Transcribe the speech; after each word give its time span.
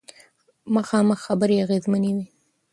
مخامخ 0.75 1.19
خبرې 1.27 1.55
اغیزمنې 1.65 2.11
وي. 2.15 2.25